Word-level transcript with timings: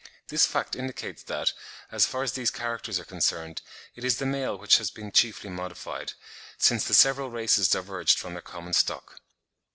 This 0.29 0.47
fact 0.47 0.75
indicates 0.75 1.21
that, 1.21 1.53
as 1.91 2.07
far 2.07 2.23
as 2.23 2.31
these 2.33 2.49
characters 2.49 2.99
are 2.99 3.05
concerned, 3.05 3.61
it 3.93 4.03
is 4.03 4.17
the 4.17 4.25
male 4.25 4.57
which 4.57 4.79
has 4.79 4.89
been 4.89 5.11
chiefly 5.11 5.51
modified, 5.51 6.13
since 6.57 6.85
the 6.85 6.95
several 6.95 7.29
races 7.29 7.69
diverged 7.69 8.17
from 8.17 8.33
their 8.33 8.41
common 8.41 8.73
stock. 8.73 9.21